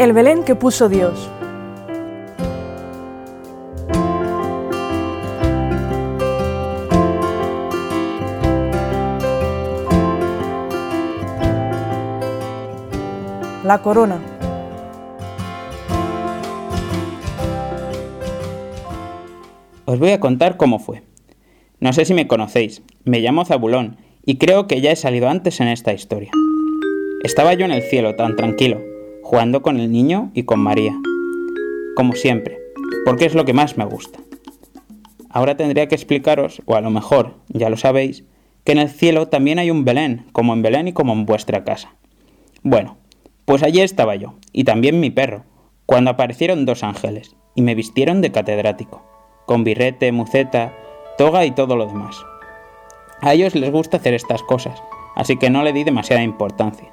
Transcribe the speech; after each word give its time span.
El 0.00 0.14
Belén 0.14 0.44
que 0.44 0.54
puso 0.54 0.88
Dios. 0.88 1.28
La 13.62 13.82
corona. 13.82 14.18
Os 19.84 19.98
voy 19.98 20.12
a 20.12 20.18
contar 20.18 20.56
cómo 20.56 20.78
fue. 20.78 21.02
No 21.78 21.92
sé 21.92 22.06
si 22.06 22.14
me 22.14 22.26
conocéis, 22.26 22.82
me 23.04 23.20
llamo 23.20 23.44
Zabulón 23.44 23.98
y 24.24 24.38
creo 24.38 24.66
que 24.66 24.80
ya 24.80 24.92
he 24.92 24.96
salido 24.96 25.28
antes 25.28 25.60
en 25.60 25.68
esta 25.68 25.92
historia. 25.92 26.30
Estaba 27.22 27.52
yo 27.52 27.66
en 27.66 27.72
el 27.72 27.82
cielo 27.82 28.16
tan 28.16 28.34
tranquilo, 28.36 28.80
jugando 29.22 29.62
con 29.62 29.78
el 29.78 29.90
niño 29.90 30.30
y 30.34 30.44
con 30.44 30.60
María. 30.60 30.96
Como 31.96 32.14
siempre, 32.14 32.58
porque 33.04 33.26
es 33.26 33.34
lo 33.34 33.44
que 33.44 33.52
más 33.52 33.76
me 33.76 33.84
gusta. 33.84 34.18
Ahora 35.28 35.56
tendría 35.56 35.86
que 35.86 35.94
explicaros, 35.94 36.60
o 36.66 36.74
a 36.74 36.80
lo 36.80 36.90
mejor 36.90 37.34
ya 37.48 37.70
lo 37.70 37.76
sabéis, 37.76 38.24
que 38.64 38.72
en 38.72 38.78
el 38.78 38.90
cielo 38.90 39.28
también 39.28 39.58
hay 39.58 39.70
un 39.70 39.84
Belén, 39.84 40.26
como 40.32 40.52
en 40.52 40.62
Belén 40.62 40.88
y 40.88 40.92
como 40.92 41.12
en 41.12 41.24
vuestra 41.24 41.64
casa. 41.64 41.94
Bueno, 42.62 42.96
pues 43.44 43.62
allí 43.62 43.80
estaba 43.80 44.16
yo, 44.16 44.34
y 44.52 44.64
también 44.64 45.00
mi 45.00 45.10
perro, 45.10 45.44
cuando 45.86 46.10
aparecieron 46.10 46.66
dos 46.66 46.82
ángeles, 46.82 47.36
y 47.54 47.62
me 47.62 47.74
vistieron 47.74 48.20
de 48.20 48.32
catedrático, 48.32 49.02
con 49.46 49.64
birrete, 49.64 50.12
muceta, 50.12 50.74
toga 51.16 51.44
y 51.44 51.52
todo 51.52 51.76
lo 51.76 51.86
demás. 51.86 52.16
A 53.20 53.34
ellos 53.34 53.54
les 53.54 53.70
gusta 53.70 53.98
hacer 53.98 54.14
estas 54.14 54.42
cosas, 54.42 54.82
así 55.14 55.36
que 55.36 55.50
no 55.50 55.62
le 55.62 55.72
di 55.72 55.84
demasiada 55.84 56.22
importancia. 56.22 56.92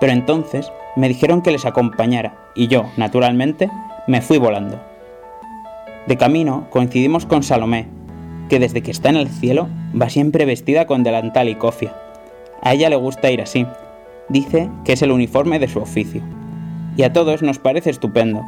Pero 0.00 0.12
entonces 0.12 0.70
me 0.96 1.08
dijeron 1.08 1.42
que 1.42 1.50
les 1.50 1.64
acompañara, 1.64 2.34
y 2.54 2.68
yo, 2.68 2.86
naturalmente, 2.96 3.70
me 4.06 4.20
fui 4.20 4.38
volando. 4.38 4.80
De 6.06 6.16
camino 6.16 6.66
coincidimos 6.70 7.26
con 7.26 7.42
Salomé, 7.42 7.86
que 8.48 8.58
desde 8.58 8.82
que 8.82 8.90
está 8.90 9.08
en 9.08 9.16
el 9.16 9.28
cielo 9.28 9.68
va 10.00 10.08
siempre 10.08 10.44
vestida 10.44 10.86
con 10.86 11.02
delantal 11.02 11.48
y 11.48 11.56
cofia. 11.56 11.94
A 12.62 12.74
ella 12.74 12.88
le 12.88 12.96
gusta 12.96 13.30
ir 13.30 13.42
así. 13.42 13.66
Dice 14.28 14.70
que 14.84 14.92
es 14.92 15.02
el 15.02 15.12
uniforme 15.12 15.58
de 15.58 15.68
su 15.68 15.80
oficio. 15.80 16.22
Y 16.96 17.02
a 17.02 17.12
todos 17.12 17.42
nos 17.42 17.58
parece 17.58 17.90
estupendo, 17.90 18.42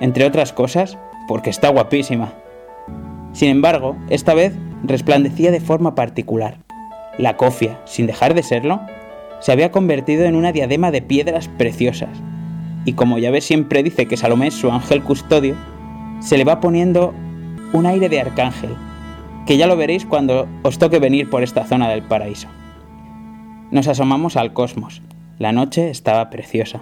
entre 0.00 0.24
otras 0.24 0.52
cosas, 0.52 0.98
porque 1.28 1.50
está 1.50 1.68
guapísima. 1.68 2.32
Sin 3.32 3.48
embargo, 3.48 3.96
esta 4.08 4.34
vez 4.34 4.54
resplandecía 4.82 5.50
de 5.50 5.60
forma 5.60 5.94
particular. 5.94 6.56
La 7.18 7.36
cofia, 7.36 7.80
sin 7.84 8.06
dejar 8.06 8.34
de 8.34 8.42
serlo, 8.42 8.80
se 9.42 9.52
había 9.52 9.70
convertido 9.70 10.24
en 10.24 10.34
una 10.34 10.52
diadema 10.52 10.90
de 10.90 11.02
piedras 11.02 11.48
preciosas. 11.48 12.08
Y 12.86 12.94
como 12.94 13.18
ya 13.18 13.30
ves 13.30 13.44
siempre 13.44 13.82
dice 13.82 14.06
que 14.06 14.16
Salomé 14.16 14.46
es 14.46 14.54
su 14.54 14.70
ángel 14.70 15.02
custodio, 15.02 15.54
se 16.20 16.38
le 16.38 16.44
va 16.44 16.60
poniendo 16.60 17.12
un 17.74 17.84
aire 17.84 18.08
de 18.08 18.20
arcángel, 18.20 18.74
que 19.46 19.56
ya 19.56 19.66
lo 19.66 19.76
veréis 19.76 20.06
cuando 20.06 20.48
os 20.62 20.78
toque 20.78 20.98
venir 20.98 21.28
por 21.28 21.42
esta 21.42 21.64
zona 21.64 21.90
del 21.90 22.02
paraíso. 22.02 22.48
Nos 23.70 23.88
asomamos 23.88 24.36
al 24.36 24.52
cosmos. 24.52 25.02
La 25.38 25.52
noche 25.52 25.90
estaba 25.90 26.30
preciosa. 26.30 26.80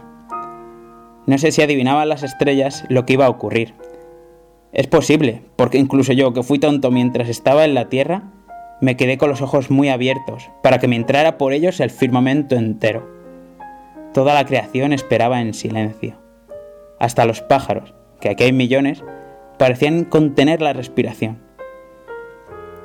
No 1.26 1.38
sé 1.38 1.50
si 1.50 1.62
adivinaban 1.62 2.08
las 2.08 2.22
estrellas 2.22 2.84
lo 2.88 3.06
que 3.06 3.14
iba 3.14 3.26
a 3.26 3.30
ocurrir, 3.30 3.74
es 4.72 4.86
posible, 4.86 5.42
porque 5.56 5.78
incluso 5.78 6.12
yo, 6.12 6.32
que 6.32 6.44
fui 6.44 6.60
tonto 6.60 6.92
mientras 6.92 7.28
estaba 7.28 7.64
en 7.64 7.74
la 7.74 7.88
Tierra, 7.88 8.22
me 8.80 8.96
quedé 8.96 9.18
con 9.18 9.28
los 9.28 9.42
ojos 9.42 9.70
muy 9.70 9.88
abiertos 9.88 10.50
para 10.62 10.78
que 10.78 10.88
me 10.88 10.96
entrara 10.96 11.38
por 11.38 11.52
ellos 11.52 11.80
el 11.80 11.90
firmamento 11.90 12.56
entero. 12.56 13.08
Toda 14.14 14.34
la 14.34 14.44
creación 14.44 14.92
esperaba 14.92 15.40
en 15.40 15.54
silencio. 15.54 16.16
Hasta 16.98 17.24
los 17.24 17.40
pájaros, 17.42 17.94
que 18.20 18.30
aquí 18.30 18.44
hay 18.44 18.52
millones, 18.52 19.02
parecían 19.58 20.04
contener 20.04 20.62
la 20.62 20.72
respiración. 20.72 21.38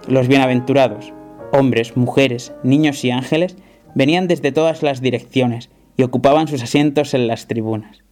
Los 0.07 0.27
bienaventurados, 0.27 1.13
hombres, 1.51 1.97
mujeres, 1.97 2.53
niños 2.63 3.03
y 3.03 3.11
ángeles, 3.11 3.57
venían 3.95 4.27
desde 4.27 4.51
todas 4.51 4.83
las 4.83 5.01
direcciones 5.01 5.69
y 5.97 6.03
ocupaban 6.03 6.47
sus 6.47 6.61
asientos 6.61 7.13
en 7.13 7.27
las 7.27 7.47
tribunas. 7.47 8.03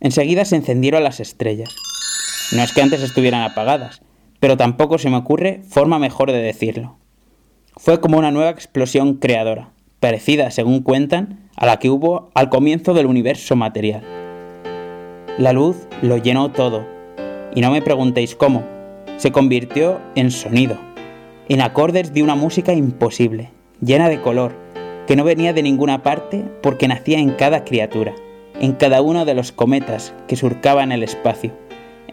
Enseguida 0.00 0.44
se 0.44 0.56
encendieron 0.56 1.04
las 1.04 1.20
estrellas 1.20 1.74
no 2.52 2.62
es 2.62 2.72
que 2.72 2.82
antes 2.82 3.02
estuvieran 3.02 3.42
apagadas, 3.42 4.02
pero 4.44 4.58
tampoco 4.58 4.98
se 4.98 5.08
me 5.08 5.16
ocurre 5.16 5.62
forma 5.66 5.98
mejor 5.98 6.30
de 6.30 6.42
decirlo. 6.42 6.98
Fue 7.78 7.98
como 7.98 8.18
una 8.18 8.30
nueva 8.30 8.50
explosión 8.50 9.14
creadora, 9.14 9.70
parecida, 10.00 10.50
según 10.50 10.82
cuentan, 10.82 11.48
a 11.56 11.64
la 11.64 11.78
que 11.78 11.88
hubo 11.88 12.28
al 12.34 12.50
comienzo 12.50 12.92
del 12.92 13.06
universo 13.06 13.56
material. 13.56 14.02
La 15.38 15.54
luz 15.54 15.88
lo 16.02 16.18
llenó 16.18 16.50
todo, 16.50 16.84
y 17.54 17.62
no 17.62 17.70
me 17.70 17.80
preguntéis 17.80 18.36
cómo, 18.36 18.62
se 19.16 19.32
convirtió 19.32 19.98
en 20.14 20.30
sonido, 20.30 20.76
en 21.48 21.62
acordes 21.62 22.12
de 22.12 22.22
una 22.22 22.34
música 22.34 22.74
imposible, 22.74 23.48
llena 23.80 24.10
de 24.10 24.20
color, 24.20 24.52
que 25.06 25.16
no 25.16 25.24
venía 25.24 25.54
de 25.54 25.62
ninguna 25.62 26.02
parte 26.02 26.44
porque 26.62 26.86
nacía 26.86 27.18
en 27.18 27.30
cada 27.30 27.64
criatura, 27.64 28.14
en 28.60 28.72
cada 28.72 29.00
uno 29.00 29.24
de 29.24 29.32
los 29.32 29.52
cometas 29.52 30.12
que 30.28 30.36
surcaban 30.36 30.92
el 30.92 31.02
espacio 31.02 31.63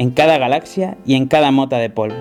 en 0.02 0.10
cada 0.10 0.40
galaxia 0.40 0.98
y 1.06 1.14
en 1.14 1.28
cada 1.28 1.52
mota 1.52 1.78
de 1.78 1.92
polvo. 1.92 2.18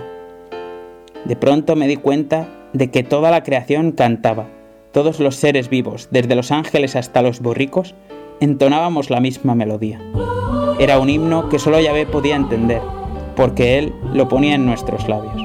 De 1.24 1.34
pronto 1.34 1.76
me 1.76 1.88
di 1.88 1.96
cuenta 1.96 2.46
de 2.74 2.90
que 2.90 3.02
toda 3.02 3.30
la 3.30 3.42
creación 3.42 3.92
cantaba, 3.92 4.48
todos 4.92 5.18
los 5.18 5.36
seres 5.36 5.70
vivos, 5.70 6.08
desde 6.10 6.34
los 6.36 6.50
ángeles 6.50 6.94
hasta 6.94 7.22
los 7.22 7.40
borricos, 7.40 7.94
entonábamos 8.38 9.08
la 9.08 9.20
misma 9.20 9.54
melodía. 9.54 9.98
Era 10.78 10.98
un 10.98 11.08
himno 11.08 11.48
que 11.48 11.58
solo 11.58 11.80
Yahvé 11.80 12.04
podía 12.04 12.36
entender, 12.36 12.82
porque 13.34 13.78
él 13.78 13.94
lo 14.12 14.28
ponía 14.28 14.56
en 14.56 14.66
nuestros 14.66 15.08
labios. 15.08 15.42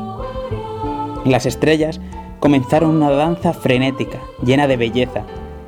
Las 1.24 1.46
estrellas 1.46 2.02
comenzaron 2.42 2.98
una 2.98 3.12
danza 3.12 3.54
frenética, 3.54 4.20
llena 4.44 4.68
de 4.68 4.76
belleza. 4.76 5.24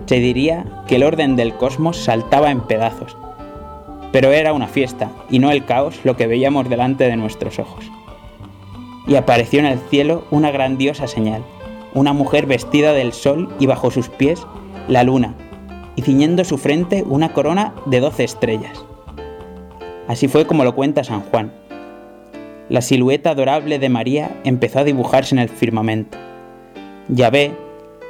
Se 0.05 0.15
diría 0.19 0.65
que 0.85 0.97
el 0.97 1.03
orden 1.03 1.37
del 1.37 1.53
cosmos 1.53 1.95
saltaba 1.95 2.51
en 2.51 2.59
pedazos, 2.59 3.15
pero 4.11 4.31
era 4.31 4.53
una 4.53 4.67
fiesta 4.67 5.11
y 5.29 5.39
no 5.39 5.51
el 5.51 5.65
caos 5.65 5.99
lo 6.03 6.15
que 6.15 6.27
veíamos 6.27 6.69
delante 6.69 7.05
de 7.05 7.17
nuestros 7.17 7.59
ojos. 7.59 7.85
Y 9.07 9.15
apareció 9.15 9.59
en 9.59 9.65
el 9.65 9.79
cielo 9.89 10.25
una 10.31 10.51
grandiosa 10.51 11.07
señal, 11.07 11.43
una 11.93 12.13
mujer 12.13 12.45
vestida 12.45 12.93
del 12.93 13.13
sol 13.13 13.49
y 13.59 13.65
bajo 13.65 13.91
sus 13.91 14.09
pies 14.09 14.45
la 14.87 15.03
luna, 15.03 15.35
y 15.95 16.01
ciñendo 16.01 16.43
su 16.43 16.57
frente 16.57 17.03
una 17.03 17.33
corona 17.33 17.73
de 17.85 17.99
doce 17.99 18.23
estrellas. 18.23 18.83
Así 20.07 20.27
fue 20.27 20.45
como 20.45 20.63
lo 20.63 20.75
cuenta 20.75 21.03
San 21.03 21.21
Juan. 21.21 21.51
La 22.69 22.81
silueta 22.81 23.31
adorable 23.31 23.79
de 23.79 23.89
María 23.89 24.41
empezó 24.43 24.79
a 24.79 24.83
dibujarse 24.83 25.35
en 25.35 25.39
el 25.39 25.49
firmamento. 25.49 26.17
Yahvé 27.09 27.53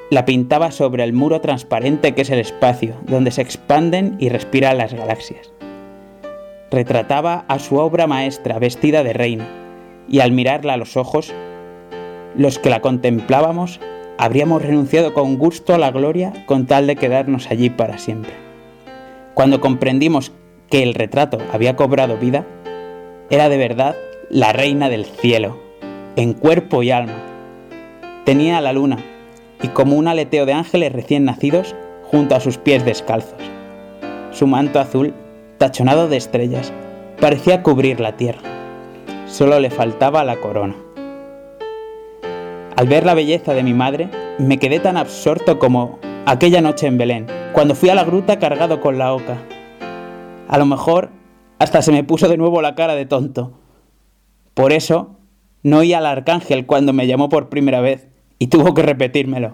la 0.10 0.26
pintaba 0.26 0.72
sobre 0.72 1.04
el 1.04 1.14
muro 1.14 1.42
transparente 1.42 2.14
que 2.14 2.22
es 2.22 2.30
el 2.30 2.40
espacio, 2.40 2.96
donde 3.08 3.32
se 3.32 3.42
expanden 3.42 4.16
y 4.20 4.30
respiran 4.30 4.78
las 4.78 4.94
galaxias 4.94 5.52
retrataba 6.72 7.46
a 7.48 7.60
su 7.60 7.78
obra 7.78 8.08
maestra 8.08 8.60
vestida 8.60 9.04
de 9.04 9.14
reina, 9.14 9.48
y 10.10 10.20
al 10.20 10.32
mirarla 10.32 10.74
a 10.74 10.78
los 10.78 10.98
ojos, 10.98 11.34
los 12.36 12.60
que 12.60 12.70
la 12.70 12.82
contemplábamos 12.82 13.80
habríamos 14.18 14.62
renunciado 14.62 15.14
con 15.14 15.38
gusto 15.38 15.74
a 15.74 15.78
la 15.78 15.92
gloria 15.92 16.34
con 16.46 16.66
tal 16.66 16.88
de 16.88 16.96
quedarnos 16.96 17.50
allí 17.52 17.70
para 17.70 17.98
siempre. 17.98 18.34
Cuando 19.34 19.62
comprendimos 19.62 20.32
que 20.70 20.84
el 20.84 20.94
retrato 20.94 21.38
había 21.52 21.76
cobrado 21.76 22.18
vida, 22.18 22.46
era 23.30 23.50
de 23.50 23.58
verdad 23.58 23.96
la 24.30 24.54
reina 24.54 24.90
del 24.90 25.06
cielo, 25.06 25.60
en 26.16 26.34
cuerpo 26.34 26.84
y 26.84 26.92
alma. 26.92 27.24
Tenía 28.26 28.60
la 28.62 28.74
luna, 28.74 28.98
y 29.62 29.70
como 29.70 29.96
un 29.96 30.08
aleteo 30.08 30.46
de 30.46 30.54
ángeles 30.54 30.92
recién 30.92 31.26
nacidos, 31.26 31.76
junto 32.04 32.36
a 32.36 32.40
sus 32.40 32.58
pies 32.58 32.86
descalzos. 32.86 33.40
Su 34.32 34.48
manto 34.48 34.80
azul 34.80 35.14
tachonado 35.58 36.08
de 36.08 36.18
estrellas, 36.18 36.72
parecía 37.20 37.64
cubrir 37.64 38.00
la 38.00 38.18
tierra. 38.18 38.42
Solo 39.28 39.60
le 39.60 39.70
faltaba 39.70 40.24
la 40.24 40.38
corona. 40.38 40.76
Al 42.76 42.88
ver 42.88 43.06
la 43.06 43.16
belleza 43.16 43.54
de 43.54 43.64
mi 43.64 43.74
madre, 43.74 44.10
me 44.38 44.60
quedé 44.60 44.80
tan 44.80 44.98
absorto 44.98 45.58
como 45.58 46.00
aquella 46.26 46.62
noche 46.62 46.88
en 46.88 46.98
Belén, 46.98 47.28
cuando 47.54 47.74
fui 47.74 47.90
a 47.90 47.96
la 47.96 48.04
gruta 48.04 48.38
cargado 48.40 48.82
con 48.82 48.98
la 48.98 49.14
oca. 49.14 49.38
A 50.48 50.58
lo 50.58 50.66
mejor 50.66 51.10
hasta 51.60 51.82
se 51.82 51.92
me 51.92 52.04
puso 52.04 52.30
de 52.30 52.38
nuevo 52.38 52.62
la 52.62 52.76
cara 52.76 52.96
de 52.96 53.06
tonto. 53.06 53.54
Por 54.54 54.74
eso 54.74 55.18
no 55.64 55.80
oí 55.80 55.94
al 55.94 56.06
arcángel 56.06 56.66
cuando 56.66 56.94
me 56.94 57.08
llamó 57.08 57.30
por 57.30 57.50
primera 57.50 57.82
vez 57.82 58.08
y 58.40 58.48
tuvo 58.48 58.74
que 58.74 58.84
repetírmelo. 58.84 59.54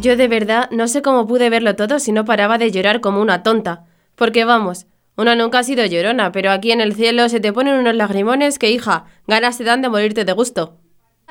Yo 0.00 0.16
de 0.16 0.28
verdad 0.28 0.70
no 0.70 0.86
sé 0.86 1.02
cómo 1.02 1.26
pude 1.26 1.50
verlo 1.50 1.74
todo 1.74 1.98
si 1.98 2.12
no 2.12 2.24
paraba 2.24 2.56
de 2.56 2.70
llorar 2.70 3.00
como 3.00 3.20
una 3.20 3.42
tonta. 3.42 3.84
Porque 4.14 4.44
vamos, 4.44 4.86
una 5.16 5.34
nunca 5.34 5.58
ha 5.58 5.62
sido 5.64 5.84
llorona, 5.84 6.30
pero 6.30 6.52
aquí 6.52 6.70
en 6.70 6.80
el 6.80 6.94
cielo 6.94 7.28
se 7.28 7.40
te 7.40 7.52
ponen 7.52 7.74
unos 7.74 7.96
lagrimones 7.96 8.60
que, 8.60 8.70
hija, 8.70 9.06
ganas 9.26 9.58
te 9.58 9.64
dan 9.64 9.82
de 9.82 9.88
morirte 9.88 10.24
de 10.24 10.32
gusto. 10.32 10.76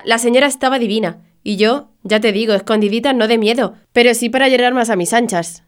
La 0.04 0.18
señora 0.18 0.48
estaba 0.48 0.80
divina, 0.80 1.20
Y 1.44 1.56
yo, 1.56 1.88
ya 2.04 2.20
te 2.20 2.34
digo, 2.34 2.54
escondidita 2.54 3.14
no 3.14 3.30
de 3.30 3.38
miedo, 3.38 3.76
pero 3.94 4.14
sí 4.14 4.28
para 4.30 4.50
llorar 4.50 4.74
más 4.74 4.90
a 4.90 4.98
mis 4.98 5.14
anchas. 5.14 5.64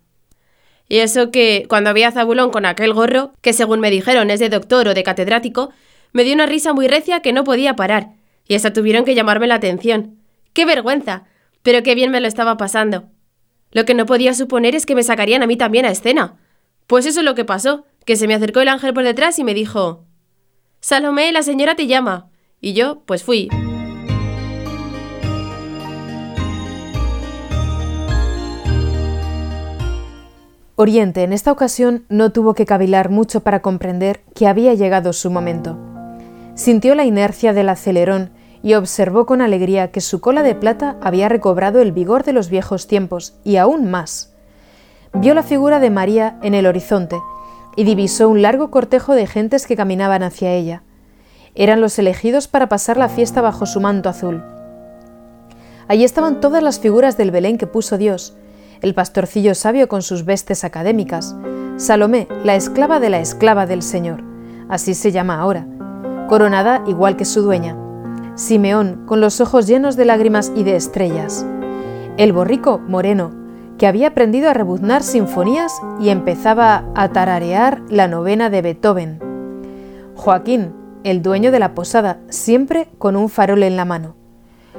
Y 0.90 0.98
eso 0.98 1.32
que, 1.32 1.68
cuando 1.70 1.90
había 1.90 2.12
Zabulón 2.12 2.50
con 2.50 2.66
aquel 2.66 2.94
gorro, 2.94 3.32
que 3.40 3.54
según 3.54 3.80
me 3.80 3.92
dijeron 3.92 4.30
es 4.30 4.42
de 4.42 4.50
doctor 4.50 4.90
o 4.90 4.94
de 4.94 5.04
catedrático, 5.04 5.70
me 6.12 6.26
dio 6.26 6.34
una 6.34 6.48
risa 6.48 6.74
muy 6.74 6.90
recia 6.90 7.22
que 7.22 7.32
no 7.32 7.46
podía 7.46 7.78
parar, 7.78 8.10
y 8.46 8.56
hasta 8.56 8.74
tuvieron 8.74 9.06
que 9.06 9.16
llamarme 9.16 9.48
la 9.48 9.56
atención. 9.56 10.18
¡Qué 10.52 10.66
vergüenza! 10.66 11.29
Pero 11.62 11.84
qué 11.84 11.96
bien 11.96 12.12
me 12.12 12.22
lo 12.22 12.28
estaba 12.28 12.58
pasando. 12.58 13.10
Lo 13.72 13.86
que 13.86 13.94
no 13.94 14.06
podía 14.06 14.34
suponer 14.34 14.76
es 14.76 14.86
que 14.86 14.96
me 14.96 15.04
sacarían 15.04 15.44
a 15.44 15.48
mí 15.48 15.58
también 15.58 15.86
a 15.86 15.92
escena. 15.92 16.38
Pues 16.88 17.06
eso 17.06 17.20
es 17.20 17.26
lo 17.26 17.36
que 17.36 17.46
pasó, 17.46 17.86
que 18.06 18.16
se 18.16 18.28
me 18.28 18.34
acercó 18.34 18.62
el 18.62 18.68
ángel 18.68 18.94
por 18.94 19.04
detrás 19.04 19.38
y 19.38 19.44
me 19.44 19.54
dijo 19.54 20.06
Salomé, 20.82 21.32
la 21.32 21.44
señora 21.44 21.76
te 21.76 21.88
llama. 21.88 22.30
Y 22.62 22.74
yo, 22.74 23.04
pues 23.06 23.24
fui. 23.24 23.50
Oriente 30.76 31.24
en 31.24 31.34
esta 31.34 31.52
ocasión 31.52 32.06
no 32.08 32.32
tuvo 32.32 32.54
que 32.54 32.66
cavilar 32.66 33.10
mucho 33.10 33.42
para 33.42 33.62
comprender 33.62 34.22
que 34.34 34.48
había 34.48 34.74
llegado 34.74 35.12
su 35.12 35.30
momento. 35.30 35.78
Sintió 36.56 36.96
la 36.96 37.04
inercia 37.04 37.52
del 37.52 37.68
acelerón 37.68 38.32
y 38.62 38.74
observó 38.74 39.26
con 39.26 39.42
alegría 39.42 39.92
que 39.92 40.02
su 40.02 40.20
cola 40.20 40.44
de 40.44 40.56
plata 40.56 40.98
había 41.02 41.30
recobrado 41.30 41.82
el 41.82 41.92
vigor 41.92 42.24
de 42.24 42.34
los 42.34 42.50
viejos 42.50 42.88
tiempos 42.88 43.36
y 43.44 43.56
aún 43.56 43.90
más. 43.90 44.34
Vio 45.14 45.34
la 45.34 45.44
figura 45.44 45.80
de 45.80 45.90
María 45.90 46.38
en 46.42 46.54
el 46.54 46.66
horizonte 46.66 47.18
y 47.76 47.84
divisó 47.84 48.30
un 48.30 48.42
largo 48.42 48.72
cortejo 48.72 49.16
de 49.16 49.28
gentes 49.28 49.66
que 49.66 49.76
caminaban 49.76 50.24
hacia 50.24 50.54
ella. 50.54 50.84
Eran 51.56 51.82
los 51.82 51.98
elegidos 51.98 52.48
para 52.48 52.70
pasar 52.70 52.98
la 52.98 53.10
fiesta 53.10 53.42
bajo 53.42 53.66
su 53.66 53.80
manto 53.80 54.10
azul. 54.10 54.44
Allí 55.88 56.04
estaban 56.04 56.40
todas 56.40 56.62
las 56.62 56.80
figuras 56.80 57.18
del 57.18 57.32
Belén 57.32 57.58
que 57.58 57.68
puso 57.68 57.98
Dios, 57.98 58.36
el 58.82 58.94
pastorcillo 58.94 59.56
sabio 59.56 59.88
con 59.88 60.02
sus 60.02 60.24
vestes 60.26 60.64
académicas, 60.64 61.36
Salomé, 61.78 62.28
la 62.44 62.56
esclava 62.56 63.00
de 63.00 63.10
la 63.10 63.20
esclava 63.20 63.66
del 63.66 63.82
Señor, 63.82 64.24
así 64.70 64.94
se 64.94 65.12
llama 65.12 65.40
ahora, 65.40 65.66
coronada 66.28 66.84
igual 66.86 67.18
que 67.18 67.26
su 67.26 67.42
dueña, 67.42 67.76
Simeón 68.40 69.04
con 69.06 69.20
los 69.20 69.42
ojos 69.42 69.68
llenos 69.68 69.98
de 69.98 70.06
lágrimas 70.06 70.54
y 70.56 70.64
de 70.64 70.78
estrellas, 70.78 71.46
el 72.16 72.32
borrico 72.32 72.80
moreno, 72.80 73.32
que 73.78 73.86
había 73.86 74.08
aprendido 74.08 74.50
a 74.50 74.54
rebuznar 74.54 75.04
sinfonías 75.04 75.74
y 76.00 76.08
empezaba 76.08 76.86
a 76.96 77.10
tararear 77.10 77.82
la 77.90 78.08
novena 78.08 78.50
de 78.50 78.62
Beethoven, 78.62 79.20
Joaquín, 80.16 80.72
el 81.04 81.22
dueño 81.22 81.52
de 81.52 81.60
la 81.60 81.76
posada, 81.76 82.22
siempre 82.30 82.88
con 82.98 83.18
un 83.18 83.28
farol 83.28 83.62
en 83.62 83.76
la 83.76 83.84
mano, 83.84 84.16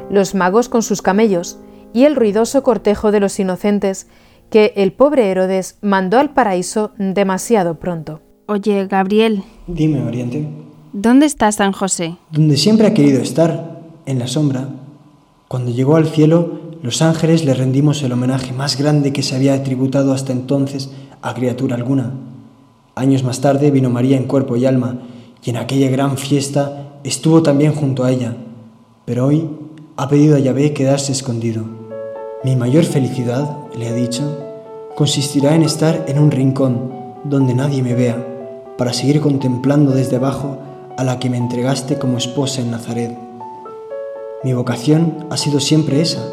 los 0.09 0.35
magos 0.35 0.71
con 0.71 0.83
sus 0.83 1.03
camellos, 1.03 1.59
y 1.93 2.05
el 2.05 2.17
ruidoso 2.17 2.63
cortejo 2.63 3.13
de 3.13 3.21
los 3.21 3.39
inocentes 3.39 4.06
que 4.49 4.73
el 4.77 4.95
pobre 4.95 5.31
Herodes 5.31 5.77
mandó 5.83 6.19
al 6.19 6.33
paraíso 6.33 6.93
demasiado 6.97 7.79
pronto. 7.79 8.23
Oye, 8.47 8.87
Gabriel. 8.87 9.45
Dime, 9.67 10.03
Oriente. 10.03 10.49
¿Dónde 10.93 11.25
está 11.27 11.53
San 11.53 11.71
José? 11.71 12.17
Donde 12.33 12.57
siempre 12.57 12.89
ha 12.89 12.95
querido 12.95 13.23
estar, 13.23 13.81
en 14.07 14.19
la 14.19 14.27
sombra. 14.27 14.71
Cuando 15.47 15.71
llegó 15.71 15.95
al 15.95 16.09
cielo, 16.09 16.59
los 16.83 17.01
ángeles 17.01 17.45
le 17.45 17.55
rendimos 17.55 18.03
el 18.03 18.11
homenaje 18.11 18.53
más 18.53 18.77
grande 18.77 19.13
que 19.13 19.23
se 19.23 19.37
había 19.37 19.63
tributado 19.63 20.13
hasta 20.13 20.33
entonces 20.33 20.91
a 21.23 21.33
criatura 21.33 21.77
alguna. 21.77 22.15
Años 22.97 23.23
más 23.23 23.41
tarde 23.41 23.71
vino 23.71 23.89
María 23.89 24.17
en 24.17 24.25
cuerpo 24.25 24.57
y 24.57 24.67
alma, 24.67 24.99
y 25.45 25.51
en 25.51 25.59
aquella 25.59 25.89
gran 25.91 26.19
fiesta 26.19 26.99
estuvo 27.05 27.41
también 27.41 27.73
junto 27.73 28.03
a 28.03 28.11
ella. 28.11 28.35
Pero 29.05 29.27
hoy 29.27 29.49
ha 29.97 30.09
pedido 30.09 30.35
a 30.35 30.41
Yahvé 30.41 30.73
quedarse 30.73 31.13
escondido. 31.13 31.63
Mi 32.43 32.57
mayor 32.57 32.83
felicidad, 32.83 33.59
le 33.79 33.87
ha 33.87 33.95
dicho, 33.95 34.25
consistirá 34.97 35.55
en 35.55 35.63
estar 35.63 36.05
en 36.09 36.19
un 36.19 36.33
rincón 36.33 36.91
donde 37.23 37.55
nadie 37.55 37.81
me 37.81 37.95
vea, 37.95 38.27
para 38.77 38.93
seguir 38.93 39.21
contemplando 39.21 39.93
desde 39.93 40.17
abajo 40.17 40.59
a 40.97 41.05
la 41.05 41.19
que 41.19 41.31
me 41.31 41.37
entregaste 41.37 41.99
como 41.99 42.19
esposa 42.19 42.61
en 42.61 42.71
Nazaret. 42.71 43.17
Mi 44.45 44.53
vocación 44.53 45.27
ha 45.31 45.37
sido 45.37 45.61
siempre 45.61 46.01
esa. 46.01 46.25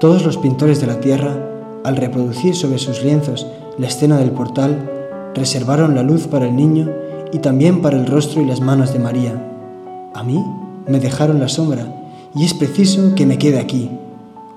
Todos 0.00 0.24
los 0.24 0.36
pintores 0.36 0.80
de 0.80 0.86
la 0.86 1.00
tierra, 1.00 1.36
al 1.84 1.96
reproducir 1.96 2.54
sobre 2.54 2.78
sus 2.78 3.02
lienzos 3.02 3.46
la 3.78 3.86
escena 3.86 4.18
del 4.18 4.30
portal, 4.30 4.90
reservaron 5.34 5.94
la 5.94 6.02
luz 6.02 6.26
para 6.26 6.46
el 6.46 6.56
niño 6.56 6.90
y 7.32 7.38
también 7.38 7.82
para 7.82 7.96
el 7.96 8.06
rostro 8.06 8.40
y 8.40 8.46
las 8.46 8.60
manos 8.60 8.92
de 8.92 8.98
María. 8.98 9.42
A 10.14 10.22
mí 10.22 10.44
me 10.86 11.00
dejaron 11.00 11.40
la 11.40 11.48
sombra 11.48 11.86
y 12.34 12.44
es 12.44 12.54
preciso 12.54 13.14
que 13.14 13.26
me 13.26 13.38
quede 13.38 13.58
aquí 13.58 13.90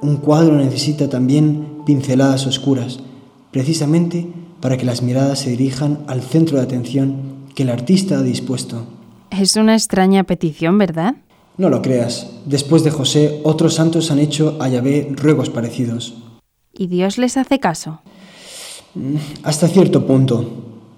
un 0.01 0.17
cuadro 0.17 0.55
necesita 0.55 1.09
también 1.09 1.79
pinceladas 1.85 2.47
oscuras, 2.47 2.99
precisamente 3.51 4.27
para 4.61 4.77
que 4.77 4.85
las 4.85 5.01
miradas 5.01 5.39
se 5.39 5.49
dirijan 5.49 5.99
al 6.07 6.21
centro 6.21 6.57
de 6.57 6.63
atención 6.63 7.17
que 7.53 7.63
el 7.63 7.69
artista 7.69 8.19
ha 8.19 8.21
dispuesto. 8.21 8.85
Es 9.31 9.55
una 9.55 9.75
extraña 9.75 10.23
petición, 10.23 10.77
¿verdad? 10.77 11.15
No 11.57 11.69
lo 11.69 11.81
creas. 11.81 12.27
Después 12.45 12.83
de 12.83 12.91
José, 12.91 13.41
otros 13.43 13.75
santos 13.75 14.11
han 14.11 14.19
hecho 14.19 14.57
a 14.59 14.69
Yahvé 14.69 15.09
ruegos 15.11 15.49
parecidos. 15.49 16.15
¿Y 16.73 16.87
Dios 16.87 17.17
les 17.17 17.37
hace 17.37 17.59
caso? 17.59 18.01
Mm, 18.95 19.15
hasta 19.43 19.67
cierto 19.67 20.05
punto. 20.07 20.49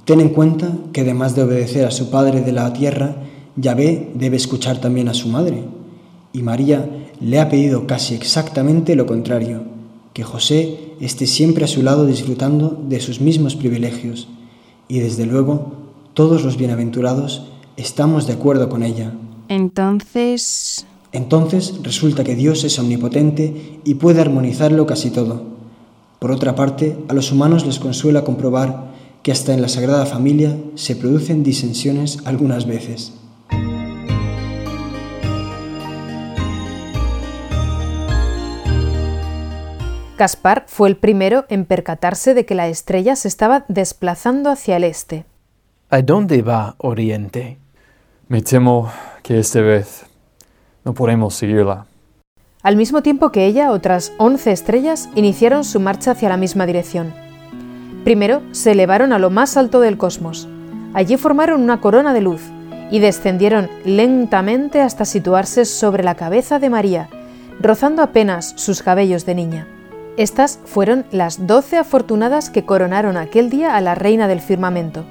Ten 0.06 0.22
en 0.22 0.30
cuenta 0.30 0.72
que 0.94 1.02
además 1.02 1.36
de 1.36 1.44
obedecer 1.44 1.86
a 1.86 1.92
su 1.92 2.10
padre 2.10 2.42
de 2.42 2.52
la 2.52 2.72
tierra, 2.74 3.16
Yahvé 3.56 4.12
debe 4.14 4.38
escuchar 4.38 4.80
también 4.80 5.10
a 5.10 5.14
su 5.14 5.28
madre. 5.28 5.64
Y 6.32 6.42
María 6.44 6.90
le 7.20 7.40
ha 7.40 7.50
pedido 7.50 7.86
casi 7.86 8.16
exactamente 8.16 8.96
lo 8.96 9.06
contrario, 9.06 9.64
que 10.14 10.24
José 10.24 10.94
esté 11.02 11.28
siempre 11.28 11.66
a 11.66 11.68
su 11.68 11.84
lado 11.84 12.06
disfrutando 12.06 12.82
de 12.88 13.00
sus 13.02 13.20
mismos 13.20 13.56
privilegios. 13.56 14.28
Y 14.88 15.00
desde 15.00 15.26
luego, 15.26 15.74
todos 16.14 16.44
los 16.44 16.58
bienaventurados 16.58 17.51
estamos 17.78 18.28
de 18.28 18.34
acuerdo 18.34 18.70
con 18.70 18.84
ella. 18.84 19.14
Entonces... 19.48 20.86
Entonces 21.14 21.76
resulta 21.84 22.24
que 22.24 22.36
Dios 22.36 22.64
es 22.64 22.80
omnipotente 22.80 23.80
y 23.84 23.96
puede 23.96 24.22
armonizarlo 24.22 24.86
casi 24.86 25.10
todo. 25.10 25.44
Por 26.20 26.32
otra 26.32 26.56
parte, 26.56 26.98
a 27.10 27.14
los 27.14 27.32
humanos 27.32 27.66
les 27.66 27.80
consuela 27.80 28.24
comprobar 28.24 28.92
que 29.24 29.32
hasta 29.32 29.54
en 29.54 29.62
la 29.62 29.68
Sagrada 29.68 30.06
Familia 30.06 30.58
se 30.76 30.96
producen 30.96 31.44
disensiones 31.44 32.20
algunas 32.26 32.66
veces. 32.66 33.14
Caspar 40.22 40.66
fue 40.68 40.88
el 40.88 40.98
primero 40.98 41.46
en 41.50 41.66
percatarse 41.66 42.36
de 42.36 42.46
que 42.46 42.54
la 42.54 42.68
estrella 42.68 43.16
se 43.16 43.28
estaba 43.28 43.66
desplazando 43.68 44.52
hacia 44.52 44.78
el 44.78 44.84
este. 44.84 45.26
¿A 45.94 46.02
dónde 46.02 46.42
va 46.42 46.76
Oriente? 46.78 47.58
Me 48.30 48.42
temo 48.42 48.90
que 49.24 49.40
esta 49.40 49.60
vez 49.60 50.06
no 50.86 50.94
podemos 50.94 51.34
seguirla. 51.34 51.86
Al 52.64 52.78
mismo 52.78 53.04
tiempo 53.04 53.34
que 53.34 53.46
ella, 53.46 53.72
otras 53.72 54.14
once 54.18 54.54
estrellas 54.54 55.10
iniciaron 55.16 55.66
su 55.66 55.82
marcha 55.82 56.12
hacia 56.12 56.30
la 56.30 56.38
misma 56.38 56.66
dirección. 56.66 57.14
Primero 58.06 58.42
se 58.52 58.72
elevaron 58.72 59.12
a 59.12 59.20
lo 59.20 59.30
más 59.32 59.58
alto 59.58 59.82
del 59.82 59.98
cosmos. 59.98 60.48
Allí 60.94 61.18
formaron 61.18 61.62
una 61.62 61.82
corona 61.82 62.14
de 62.14 62.22
luz 62.22 62.42
y 62.90 63.00
descendieron 63.00 63.70
lentamente 63.84 64.80
hasta 64.80 65.04
situarse 65.04 65.66
sobre 65.66 66.06
la 66.06 66.16
cabeza 66.16 66.58
de 66.60 66.70
María, 66.70 67.10
rozando 67.60 68.02
apenas 68.02 68.54
sus 68.56 68.82
cabellos 68.82 69.26
de 69.26 69.36
niña. 69.36 69.68
Estas 70.16 70.58
fueron 70.64 71.04
las 71.12 71.48
doce 71.48 71.78
afortunadas 71.78 72.50
que 72.50 72.64
coronaron 72.64 73.18
aquel 73.18 73.50
día 73.50 73.76
a 73.76 73.82
la 73.82 73.94
reina 73.94 74.30
del 74.30 74.40
firmamento. 74.40 75.04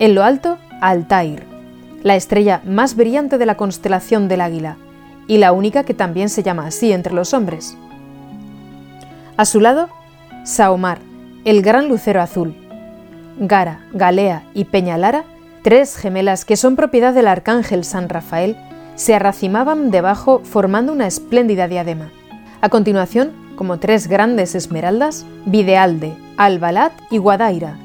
En 0.00 0.14
lo 0.14 0.24
alto, 0.24 0.56
Altair, 0.80 1.44
la 2.02 2.16
estrella 2.16 2.62
más 2.64 2.96
brillante 2.96 3.36
de 3.36 3.44
la 3.44 3.58
constelación 3.58 4.28
del 4.28 4.40
águila, 4.40 4.78
y 5.26 5.36
la 5.36 5.52
única 5.52 5.84
que 5.84 5.92
también 5.92 6.30
se 6.30 6.42
llama 6.42 6.66
así 6.66 6.90
entre 6.90 7.12
los 7.12 7.34
hombres. 7.34 7.76
A 9.36 9.44
su 9.44 9.60
lado, 9.60 9.90
Saomar, 10.42 11.00
el 11.44 11.60
gran 11.60 11.88
lucero 11.88 12.22
azul. 12.22 12.54
Gara, 13.38 13.84
Galea 13.92 14.42
y 14.54 14.64
Peñalara, 14.64 15.24
tres 15.62 15.96
gemelas 15.96 16.46
que 16.46 16.56
son 16.56 16.76
propiedad 16.76 17.12
del 17.12 17.28
arcángel 17.28 17.84
San 17.84 18.08
Rafael, 18.08 18.56
se 18.94 19.14
arracimaban 19.14 19.90
debajo 19.90 20.40
formando 20.44 20.94
una 20.94 21.08
espléndida 21.08 21.68
diadema. 21.68 22.10
A 22.62 22.70
continuación, 22.70 23.32
como 23.54 23.78
tres 23.78 24.08
grandes 24.08 24.54
esmeraldas, 24.54 25.26
Videalde, 25.44 26.16
Albalat 26.38 26.92
y 27.10 27.18
Guadaira. 27.18 27.76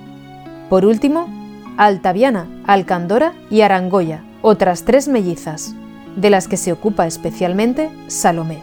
Por 0.69 0.85
último, 0.85 1.44
Altaviana, 1.77 2.47
Alcandora 2.65 3.33
y 3.49 3.61
Arangoya, 3.61 4.23
otras 4.41 4.83
tres 4.83 5.07
mellizas, 5.07 5.75
de 6.15 6.29
las 6.29 6.47
que 6.47 6.57
se 6.57 6.71
ocupa 6.71 7.07
especialmente 7.07 7.89
Salomé. 8.07 8.61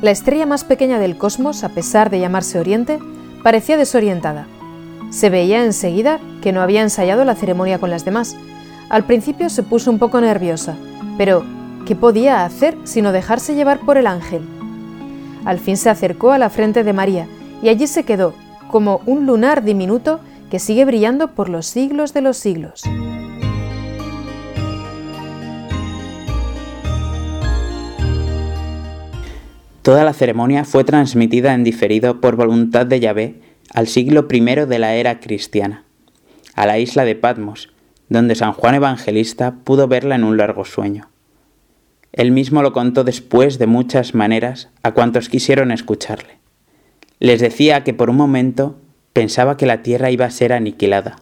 La 0.00 0.10
estrella 0.10 0.46
más 0.46 0.64
pequeña 0.64 0.98
del 0.98 1.16
cosmos, 1.16 1.64
a 1.64 1.70
pesar 1.70 2.10
de 2.10 2.20
llamarse 2.20 2.58
Oriente, 2.58 2.98
parecía 3.42 3.76
desorientada. 3.76 4.46
Se 5.10 5.28
veía 5.28 5.64
enseguida 5.64 6.20
que 6.40 6.52
no 6.52 6.60
había 6.62 6.82
ensayado 6.82 7.24
la 7.24 7.34
ceremonia 7.34 7.78
con 7.78 7.90
las 7.90 8.04
demás. 8.04 8.36
Al 8.88 9.04
principio 9.04 9.50
se 9.50 9.62
puso 9.62 9.90
un 9.90 9.98
poco 9.98 10.20
nerviosa, 10.20 10.76
pero 11.18 11.44
¿qué 11.86 11.96
podía 11.96 12.44
hacer 12.44 12.76
sino 12.84 13.12
dejarse 13.12 13.54
llevar 13.54 13.80
por 13.80 13.98
el 13.98 14.06
ángel? 14.06 14.42
al 15.44 15.58
fin 15.58 15.76
se 15.76 15.90
acercó 15.90 16.32
a 16.32 16.38
la 16.38 16.50
frente 16.50 16.84
de 16.84 16.92
María 16.92 17.26
y 17.62 17.68
allí 17.68 17.86
se 17.86 18.04
quedó, 18.04 18.34
como 18.70 19.00
un 19.06 19.26
lunar 19.26 19.62
diminuto 19.62 20.20
que 20.50 20.58
sigue 20.58 20.84
brillando 20.84 21.34
por 21.34 21.48
los 21.48 21.66
siglos 21.66 22.12
de 22.12 22.20
los 22.20 22.36
siglos. 22.36 22.82
Toda 29.82 30.04
la 30.04 30.12
ceremonia 30.12 30.64
fue 30.64 30.84
transmitida 30.84 31.54
en 31.54 31.64
diferido 31.64 32.20
por 32.20 32.36
voluntad 32.36 32.84
de 32.84 33.00
Yahvé 33.00 33.40
al 33.72 33.86
siglo 33.86 34.26
I 34.30 34.40
de 34.40 34.78
la 34.78 34.94
era 34.94 35.20
cristiana, 35.20 35.84
a 36.54 36.66
la 36.66 36.78
isla 36.78 37.04
de 37.04 37.14
Patmos, 37.14 37.72
donde 38.08 38.34
San 38.34 38.52
Juan 38.52 38.74
Evangelista 38.74 39.54
pudo 39.64 39.88
verla 39.88 40.16
en 40.16 40.24
un 40.24 40.36
largo 40.36 40.64
sueño. 40.64 41.08
Él 42.12 42.32
mismo 42.32 42.62
lo 42.62 42.72
contó 42.72 43.04
después 43.04 43.58
de 43.58 43.66
muchas 43.66 44.14
maneras 44.14 44.68
a 44.82 44.92
cuantos 44.92 45.28
quisieron 45.28 45.70
escucharle. 45.70 46.38
Les 47.20 47.40
decía 47.40 47.84
que 47.84 47.94
por 47.94 48.10
un 48.10 48.16
momento 48.16 48.76
pensaba 49.12 49.56
que 49.56 49.66
la 49.66 49.82
tierra 49.82 50.10
iba 50.10 50.24
a 50.24 50.30
ser 50.30 50.52
aniquilada. 50.52 51.16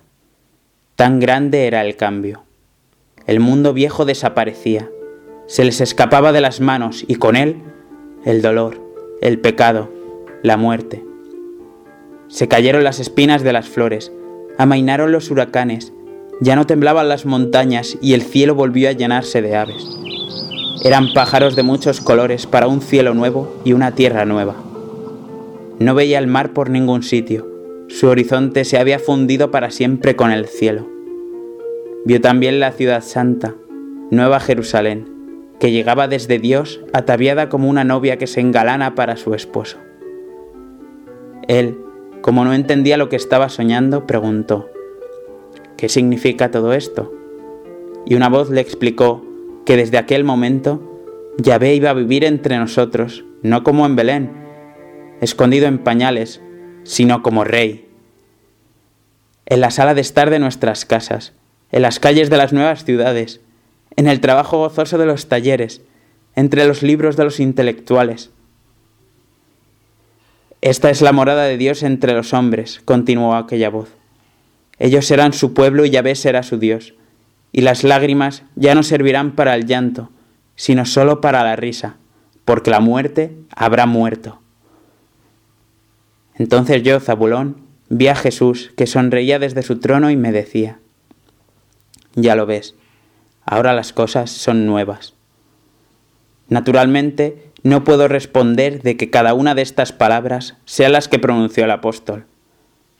Tan 0.97 1.21
grande 1.21 1.67
era 1.67 1.85
el 1.85 1.97
cambio. 1.97 2.45
El 3.27 3.41
mundo 3.41 3.73
viejo 3.73 4.05
desaparecía, 4.05 4.89
se 5.47 5.65
les 5.65 5.81
escapaba 5.81 6.33
de 6.33 6.43
las 6.43 6.61
manos 6.61 7.05
y 7.09 7.15
con 7.15 7.35
él 7.35 7.57
el 8.25 8.43
dolor, 8.43 8.81
el 9.23 9.39
pecado, 9.41 9.91
la 10.43 10.57
muerte. 10.57 11.03
Se 12.29 12.49
cayeron 12.49 12.85
las 12.85 13.01
espinas 13.01 13.43
de 13.43 13.55
las 13.55 13.69
flores, 13.69 14.13
amainaron 14.59 15.11
los 15.11 15.31
huracanes, 15.31 15.93
ya 16.41 16.55
no 16.57 16.67
temblaban 16.67 17.09
las 17.09 17.25
montañas 17.25 17.97
y 18.03 18.13
el 18.13 18.23
cielo 18.23 18.55
volvió 18.55 18.91
a 18.91 18.93
llenarse 18.93 19.41
de 19.41 19.57
aves. 19.57 19.89
Eran 20.85 21.13
pájaros 21.15 21.57
de 21.57 21.63
muchos 21.63 22.01
colores 22.03 22.47
para 22.47 22.69
un 22.69 22.83
cielo 22.83 23.15
nuevo 23.15 23.61
y 23.65 23.73
una 23.73 23.93
tierra 23.93 24.27
nueva. 24.27 24.55
No 25.79 25.95
veía 25.95 26.19
el 26.19 26.27
mar 26.27 26.53
por 26.53 26.71
ningún 26.71 27.03
sitio, 27.03 27.48
su 27.89 28.07
horizonte 28.07 28.65
se 28.65 28.79
había 28.79 28.99
fundido 28.99 29.51
para 29.51 29.71
siempre 29.71 30.15
con 30.15 30.31
el 30.31 30.47
cielo. 30.47 30.87
Vio 32.05 32.21
también 32.21 32.61
la 32.61 32.73
ciudad 32.73 33.03
santa, 33.03 33.55
Nueva 34.11 34.41
Jerusalén, 34.41 35.09
que 35.59 35.73
llegaba 35.73 36.07
desde 36.07 36.39
Dios 36.39 36.81
ataviada 36.93 37.49
como 37.49 37.69
una 37.69 37.85
novia 37.85 38.19
que 38.19 38.27
se 38.27 38.41
engalana 38.41 38.95
para 38.95 39.17
su 39.17 39.35
esposo. 39.35 39.79
Él, 41.49 41.79
como 42.21 42.45
no 42.45 42.53
entendía 42.53 42.99
lo 42.99 43.09
que 43.09 43.17
estaba 43.17 43.49
soñando, 43.49 44.07
preguntó, 44.07 44.69
¿qué 45.77 45.89
significa 45.89 46.51
todo 46.51 46.75
esto? 46.75 47.13
Y 48.07 48.15
una 48.15 48.29
voz 48.29 48.51
le 48.51 48.61
explicó 48.61 49.25
que 49.65 49.77
desde 49.77 49.99
aquel 49.99 50.25
momento 50.25 50.83
Yahvé 51.39 51.75
iba 51.75 51.91
a 51.91 51.95
vivir 51.95 52.25
entre 52.25 52.59
nosotros, 52.59 53.25
no 53.43 53.65
como 53.65 53.87
en 53.87 53.97
Belén, 53.97 54.31
escondido 55.21 55.67
en 55.67 55.79
pañales, 55.79 56.43
sino 56.89 57.23
como 57.23 57.45
rey. 57.45 57.87
En 59.45 59.61
la 59.61 59.71
sala 59.71 59.93
de 59.93 60.01
estar 60.01 60.31
de 60.31 60.39
nuestras 60.39 60.87
casas, 60.87 61.35
en 61.71 61.83
las 61.83 62.01
calles 62.01 62.31
de 62.31 62.39
las 62.39 62.55
nuevas 62.55 62.85
ciudades, 62.85 63.41
en 63.97 64.09
el 64.09 64.21
trabajo 64.21 64.59
gozoso 64.59 64.97
de 64.97 65.05
los 65.05 65.29
talleres, 65.29 65.83
entre 66.35 66.67
los 66.67 66.83
libros 66.83 67.17
de 67.17 67.25
los 67.25 67.41
intelectuales. 67.41 68.31
Esta 70.63 70.89
es 70.89 71.03
la 71.03 71.13
morada 71.13 71.45
de 71.45 71.59
Dios 71.59 71.83
entre 71.83 72.15
los 72.15 72.33
hombres, 72.33 72.81
continuó 72.87 73.35
aquella 73.35 73.69
voz. 73.69 73.91
Ellos 74.79 75.05
serán 75.05 75.35
su 75.35 75.53
pueblo 75.53 75.85
y 75.85 75.91
Yahvé 75.91 76.15
será 76.15 76.43
su 76.43 76.59
Dios, 76.59 76.95
y 77.53 77.61
las 77.61 77.85
lágrimas 77.85 78.45
ya 78.57 78.75
no 78.75 78.83
servirán 78.83 79.33
para 79.33 79.55
el 79.55 79.67
llanto, 79.67 80.11
sino 80.57 80.87
solo 80.87 81.21
para 81.21 81.45
la 81.45 81.55
risa, 81.55 81.97
porque 82.47 82.71
la 82.71 82.81
muerte 82.81 83.37
habrá 83.55 83.85
muerto. 83.85 84.41
Entonces 86.39 86.83
yo, 86.83 87.01
Zabulón, 87.01 87.57
vi 87.89 88.09
a 88.09 88.15
Jesús 88.15 88.71
que 88.77 88.87
sonreía 88.87 89.39
desde 89.39 89.63
su 89.63 89.81
trono 89.81 90.11
y 90.11 90.17
me 90.17 90.33
decía, 90.33 90.79
ya 92.15 92.37
lo 92.37 92.47
ves, 92.47 92.75
ahora 93.45 93.75
las 93.75 93.93
cosas 93.93 94.31
son 94.31 94.67
nuevas. 94.67 95.15
Naturalmente, 96.49 97.51
no 97.63 97.85
puedo 97.85 98.09
responder 98.09 98.83
de 98.83 98.97
que 98.97 99.11
cada 99.11 99.35
una 99.35 99.55
de 99.55 99.63
estas 99.63 99.93
palabras 99.93 100.57
sean 100.65 100.93
las 100.93 101.09
que 101.09 101.19
pronunció 101.19 101.65
el 101.65 101.71
apóstol. 101.71 102.25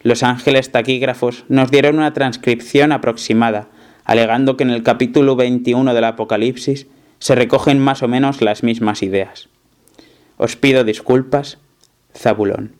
Los 0.03 0.23
ángeles 0.23 0.71
taquígrafos 0.71 1.45
nos 1.49 1.71
dieron 1.71 1.97
una 1.97 2.13
transcripción 2.13 2.93
aproximada, 2.93 3.69
alegando 4.05 4.57
que 4.57 4.65
en 4.65 4.71
el 4.71 4.83
capítulo 4.83 5.37
21 5.37 5.95
del 5.95 6.05
Apocalipsis 6.05 6.87
se 7.19 7.35
recogen 7.35 7.79
más 7.79 8.03
o 8.03 8.09
menos 8.09 8.43
las 8.43 8.63
mismas 8.63 9.03
ideas. 9.03 9.49
Os 10.37 10.57
pido 10.57 10.85
disculpas, 10.85 11.59
Zabulón. 12.15 12.75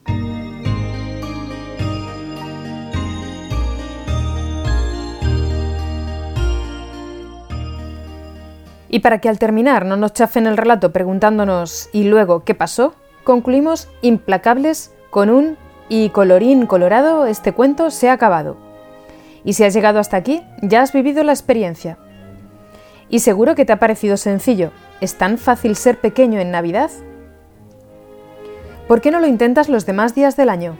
Y 8.89 8.99
para 8.99 9.19
que 9.19 9.29
al 9.29 9.39
terminar 9.39 9.85
no 9.85 9.95
nos 9.95 10.13
chafen 10.13 10.47
el 10.47 10.57
relato 10.57 10.91
preguntándonos 10.91 11.89
¿y 11.93 12.05
luego 12.05 12.43
qué 12.43 12.55
pasó? 12.55 12.95
Concluimos 13.23 13.87
implacables 14.01 14.91
con 15.11 15.29
un 15.29 15.57
y 15.87 16.09
colorín 16.09 16.65
colorado 16.65 17.25
este 17.25 17.53
cuento 17.53 17.91
se 17.91 18.09
ha 18.09 18.13
acabado. 18.13 18.57
Y 19.43 19.53
si 19.53 19.63
has 19.63 19.73
llegado 19.73 19.99
hasta 19.99 20.17
aquí, 20.17 20.43
ya 20.61 20.81
has 20.81 20.91
vivido 20.91 21.23
la 21.23 21.31
experiencia. 21.31 21.97
Y 23.09 23.19
seguro 23.19 23.55
que 23.55 23.65
te 23.65 23.73
ha 23.73 23.79
parecido 23.79 24.17
sencillo. 24.17 24.71
¿Es 25.01 25.15
tan 25.15 25.37
fácil 25.37 25.75
ser 25.75 25.99
pequeño 25.99 26.39
en 26.39 26.51
Navidad? 26.51 26.91
¿Por 28.87 29.01
qué 29.01 29.11
no 29.11 29.19
lo 29.19 29.27
intentas 29.27 29.69
los 29.69 29.85
demás 29.85 30.13
días 30.13 30.35
del 30.35 30.49
año? 30.49 30.75